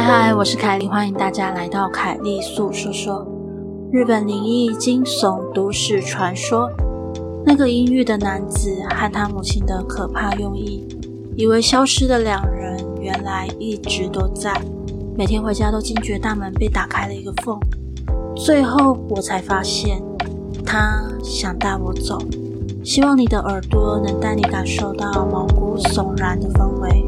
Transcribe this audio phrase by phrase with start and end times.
[0.00, 3.22] 嗨嗨，我是凯莉，欢迎大家来到凯莉粟说说
[3.92, 6.70] 日本灵异惊悚都市传说。
[7.44, 10.88] 那个阴郁的男子和他母亲的可怕用意，
[11.36, 14.58] 以为消失的两人原来一直都在。
[15.18, 17.60] 每天回家都惊觉大门被打开了一个缝，
[18.34, 20.02] 最后我才发现
[20.64, 22.18] 他想带我走。
[22.82, 27.04] 希望你的耳朵能带你感受到毛骨悚然的氛围。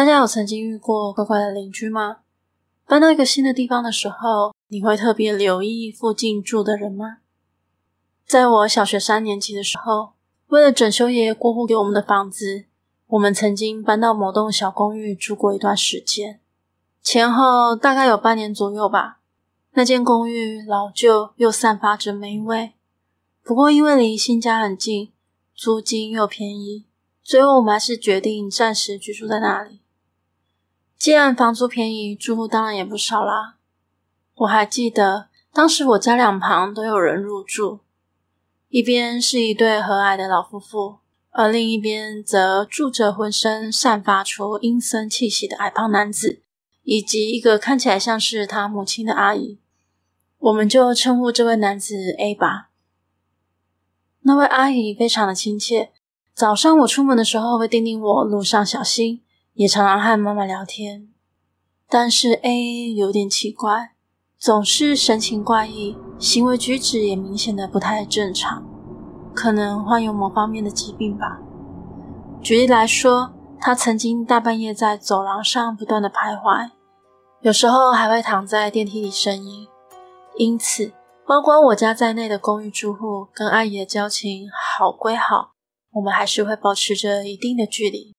[0.00, 2.20] 大家有曾经遇过怪怪的邻居吗？
[2.86, 7.18] 搬到一个新的地方的时候，你会特别留意附近住的人吗？
[8.26, 10.12] 在我小学三年级的时候，
[10.46, 12.64] 为了整修爷爷过户给我们的房子，
[13.08, 16.40] 我们曾经搬到某栋小公寓住过一段时间，
[17.02, 19.18] 前后大概有半年左右吧。
[19.72, 22.72] 那间公寓老旧又散发着霉味，
[23.42, 25.12] 不过因为离新家很近，
[25.54, 26.86] 租金又便宜，
[27.22, 29.80] 最后我们还是决定暂时居住在那里。
[31.00, 33.56] 既然房租便宜，住户当然也不少啦。
[34.34, 37.80] 我还记得，当时我家两旁都有人入住，
[38.68, 40.98] 一边是一对和蔼的老夫妇，
[41.30, 46.42] 而另一边则住着浑身散发出阴森气息的矮胖男子，
[46.82, 49.58] 以及一个看起来像是他母亲的阿姨。
[50.36, 52.68] 我们就称呼这位男子 A 吧。
[54.20, 55.92] 那位阿姨非常的亲切，
[56.34, 59.22] 早上我出门的时候会叮咛我路上小心。
[59.54, 61.08] 也常常和妈妈聊天，
[61.88, 63.92] 但是 A 有点奇怪，
[64.38, 68.64] 总是神情怪异，行为举止也明显的不太正常，
[69.34, 71.40] 可能患有某方面的疾病吧。
[72.42, 76.70] 举例来说，他曾经大半夜在走廊上不断的徘徊，
[77.42, 79.66] 有时候还会躺在电梯里呻吟。
[80.38, 80.92] 因此，
[81.26, 85.50] 包括我家在内的公寓住户跟阿姨的交情好归好，
[85.92, 88.14] 我们还是会保持着一定的距离。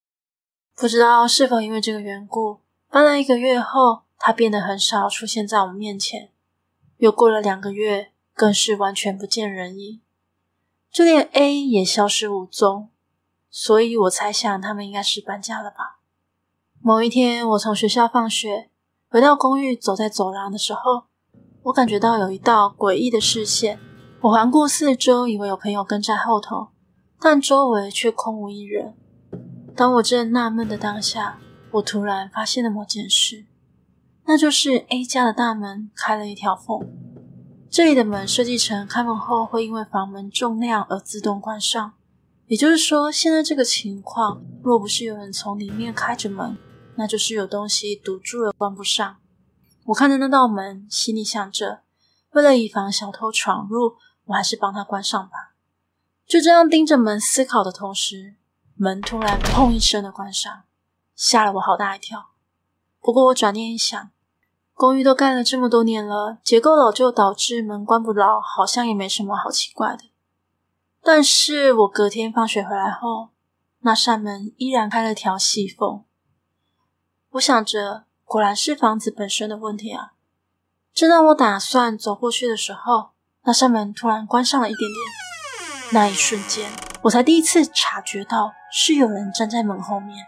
[0.76, 2.60] 不知道是否因为这个缘故，
[2.90, 6.30] 搬来一个月后，他变得很少出现在我们面前。
[6.98, 10.02] 又过了两个月，更是完全不见人影，
[10.92, 12.90] 就连 A 也消失无踪。
[13.50, 16.00] 所以我猜想他们应该是搬家了吧。
[16.80, 18.70] 某一天，我从学校放学
[19.10, 21.04] 回到公寓，走在走廊的时候，
[21.64, 23.80] 我感觉到有一道诡异的视线。
[24.22, 26.70] 我环顾四周，以为有朋友跟在后头，
[27.20, 28.96] 但周围却空无一人。
[29.76, 31.40] 当我正纳闷的当下，
[31.72, 33.46] 我突然发现了某件事，
[34.26, 36.80] 那就是 A 家的大门开了一条缝。
[37.70, 41.94] 这里的门设计成开门后会因为房门重量而自动关上，
[42.48, 46.58] 也就是说，现在这个情况，若不是有人从里面开着门，
[46.98, 49.18] 那就是有东西堵住了，关不上。
[49.86, 51.84] 我看着那道门，心里想着，
[52.34, 53.96] 为了以防小偷闯入，
[54.26, 55.56] 我还是帮他关上吧。
[56.28, 58.36] 就这样盯着门思考的同时，
[58.82, 60.64] 门突然“砰”一声的关上，
[61.16, 62.32] 吓了我好大一跳。
[63.00, 64.10] 不过我转念一想，
[64.74, 70.06] 公寓都盖了这么多年了，结构老旧导致门关不牢，好像也没什么好奇怪的。
[71.04, 73.30] 但是我隔天放学回来后，
[73.82, 76.04] 那扇门依然开了条细缝。
[77.34, 80.14] 我想着，果然是房子本身的问题啊。
[80.92, 83.12] 正当我打算走过去的时候，
[83.44, 85.94] 那扇门突然关上了一点点。
[85.94, 86.72] 那一瞬间，
[87.04, 88.54] 我才第一次察觉到。
[88.74, 90.26] 是有人站在门后面，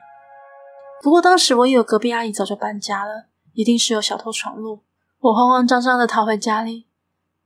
[1.01, 4.81] 不过当时我以为隔壁阿姨早就搬家了，一定是有小偷闯入。
[5.21, 6.85] 我慌慌张张的逃回家里，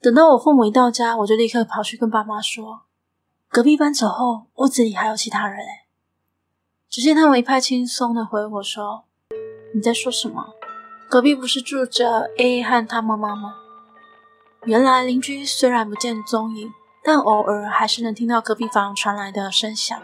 [0.01, 2.85] 等到我父母一到家，我就立刻跑去跟爸妈说，
[3.49, 5.63] 隔壁搬走后，屋子里还有其他人。
[6.89, 9.05] 只见他们一派轻松的回我说
[9.75, 10.47] ：“你在说什么？
[11.07, 13.53] 隔壁不是住着 A 和他妈妈吗？”
[14.65, 16.73] 原来邻居虽然不见踪影，
[17.07, 19.97] 但偶尔还是能听到隔壁房传来的声响。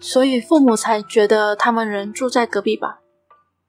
[0.00, 2.98] 所以父母才觉得他们人住在隔壁吧。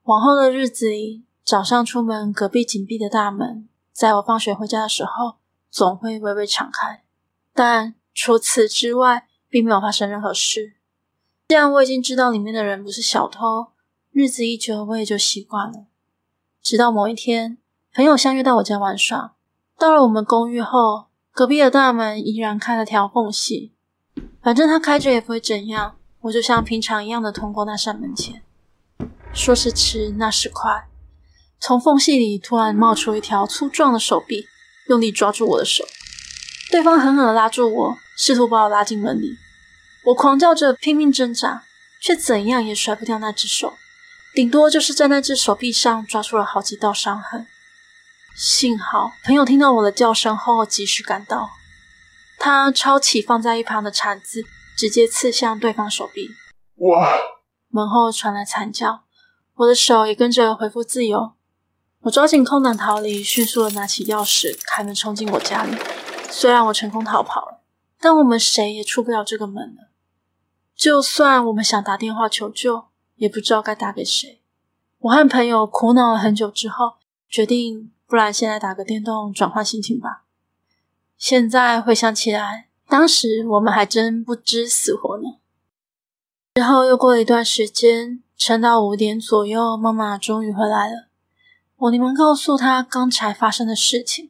[0.06, 5.36] 往后的日子里，早上出门，隔壁紧闭的大门，在我放学回家的时候，
[5.70, 7.04] 总会微微敞开。
[7.54, 10.74] 但除此之外，并没有发生任何事。
[11.50, 13.68] 既然我已经知道里面的人不是小偷，
[14.10, 15.86] 日子一久，我也就习惯了。
[16.64, 17.60] 直到某一天，
[17.94, 19.36] 朋友相约到我家玩耍，
[19.78, 23.74] 到了我们公寓后，隔壁的大门依然开了条缝隙。
[24.42, 25.98] 反正他开着也不会怎样。
[26.22, 28.44] 我就像平常一样的通过那扇门前，
[29.34, 30.88] 说时迟，那时快，
[31.60, 34.46] 从缝隙里突然冒出一条粗壮的手臂，
[34.88, 35.84] 用力抓住我的手。
[36.72, 39.36] 对方狠狠地拉住我，试图把我拉进门里。
[40.06, 41.64] 我狂叫着拼命挣扎，
[42.02, 43.74] 却怎样也甩不掉那只手，
[44.34, 47.46] 顶多就是在那只手臂上抓出了好几道伤痕。
[48.36, 51.52] 幸好朋友听到我的叫声后及时赶到，
[52.40, 54.44] 他抄起放在一旁的铲子，
[54.76, 56.30] 直接刺向对方手臂。
[56.78, 57.14] 哇！
[57.70, 59.04] 门后传来惨叫，
[59.54, 61.34] 我的手也跟着恢复自由。
[62.02, 65.78] 我抓紧空档逃离，迅速的拿起钥匙开门冲进我家里。
[66.32, 67.62] 虽然我成功逃跑了，
[68.00, 69.92] 但我们谁也出不了这个门了。
[70.76, 72.86] 就算我们想打电话求救，
[73.16, 74.42] 也不知道该打给谁。
[74.98, 76.96] 我和朋友苦恼了很久之后，
[77.30, 80.22] 决定不然先来打个电动转换心情吧。
[81.18, 85.38] 现在回想起来，当时我们还真不知死活呢。
[86.54, 91.08] 之后又过了一段时间，撑到五点左右，妈妈终于回来了。
[91.78, 94.30] 我连忙告诉她刚才发生的事情。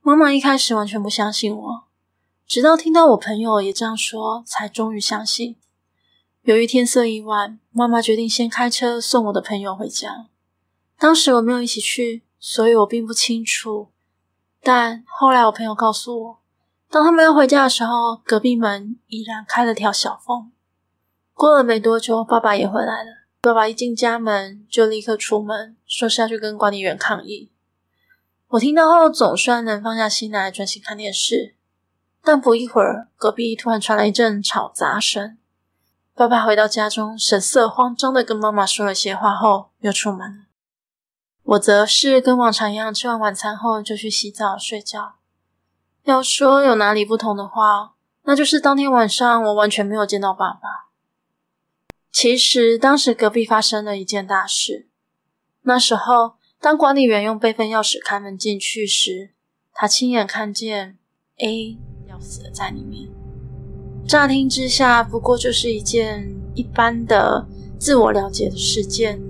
[0.00, 1.84] 妈妈一开始完全不相信我，
[2.46, 5.56] 直到听到我朋友也这样说，才终于相信。
[6.42, 10.26] 由于天色已晚，妈妈决定先开车送我的朋友回家。
[10.96, 13.88] 当时我没有一起去，所以我并不清楚。
[14.60, 16.38] 但后来我朋友告诉我，
[16.90, 20.52] 当他们要回家的时候，隔壁门依然开了条小缝。
[21.32, 23.24] 过了没多久，爸爸也回来了。
[23.40, 27.50] 爸爸一进家门，就立刻出门，说是要去跟管理员抗议。
[28.48, 31.54] 我听到后，总算能放下心来，专心看电视。
[32.22, 35.38] 但不一会儿，隔壁突然传来一阵吵杂声。
[36.14, 40.44] 爸爸回到家中，神色慌张的跟妈妈说了些话后，又出门了。
[41.44, 45.16] 我则是跟往常一样，吃完晚餐后就去洗澡睡觉。
[46.04, 47.94] 要说有哪里不同的话，
[48.24, 50.88] 那就是当天晚上我完全没有见到爸爸。
[52.10, 54.88] 其实当时隔壁发生了一件大事。
[55.62, 59.32] 那时候，当管理员用备份钥匙开门进去时，
[59.72, 60.98] 他亲眼看见
[61.38, 61.76] A
[62.08, 63.08] 要死了在里面。
[64.06, 67.46] 乍听之下，不过就是一件一般的
[67.78, 69.20] 自我了解的事件，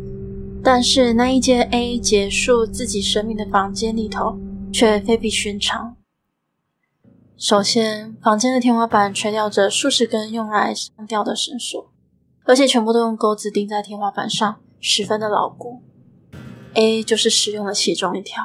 [0.64, 4.38] 但是那一间 A 结束自己生命的房间里头，
[4.72, 5.94] 却非比寻常。
[7.36, 11.92] 首先，房间的天花板垂吊着数十根用来上吊的绳索，
[12.46, 15.82] 而且全部都用钩子钉在天花板上，十分的牢固。
[16.72, 18.42] A 就是使用了其中一条。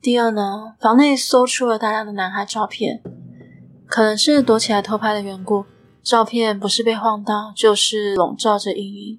[0.00, 3.02] 第二呢，房内搜出了大量的男孩照片。
[3.86, 5.64] 可能是躲起来偷拍的缘故，
[6.02, 9.18] 照片不是被晃到，就是笼罩着阴影。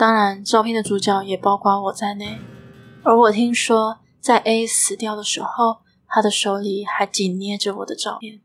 [0.00, 2.38] 当然，照片的主角也包括我在内。
[3.02, 8.40] 而我听说，在 A 死掉的时候，他的手里还紧捏着我的照片。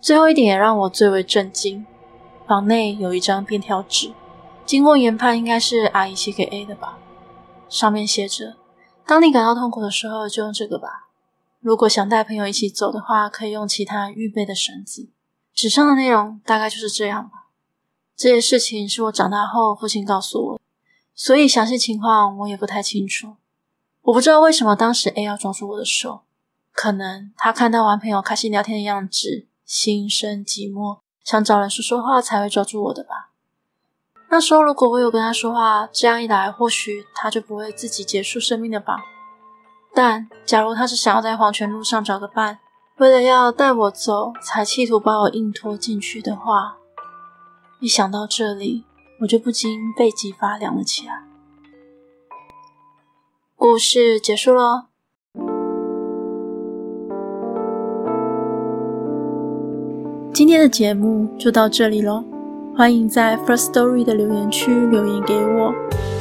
[0.00, 1.84] 最后一点也让我最为震惊：
[2.46, 4.14] 房内有一张便条纸，
[4.64, 6.96] 经过研判，应该是阿姨写给 A 的吧。
[7.68, 8.56] 上面写着
[9.06, 11.10] ：“当你感到痛苦的时候，就用这个吧。
[11.60, 15.10] 如果想带朋友一起走的话，可以用其他预备的绳子。”
[15.52, 17.48] 纸上的内容大概就是这样吧。
[18.16, 20.60] 这些事情是我长大后父亲告诉我，
[21.14, 23.36] 所以详细情况我也不太清楚。
[24.02, 26.22] 我不知道为什么当时 A 要抓住我的手，
[26.72, 33.30] 可能他看到玩朋友开心聊天的样子，心生寂寞，想找人说说话才会抓住我的吧。
[34.28, 39.04] 那时候如果我有跟他说话，这样一来或许他就不会自己结束生命了吧。
[39.94, 42.58] 但假如他是想要在黄泉路上找个伴，
[42.96, 46.76] 为了要带我走，才企图把我硬拖进去的话，
[47.78, 48.84] 一想到这里，
[49.20, 51.24] 我就不禁背脊发凉了起来。
[53.56, 54.86] 故事结束喽，
[60.32, 62.24] 今天的节目就到这里喽。
[62.76, 65.72] 欢迎在 First Story 的留言区留言给我，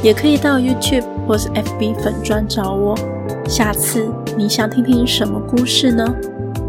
[0.04, 2.96] 也可以到 YouTube 或是 FB 粉专找我。
[3.46, 4.08] 下次
[4.38, 6.06] 你想听听什么故事呢？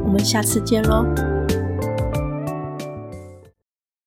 [0.04, 1.04] 我们下次见喽。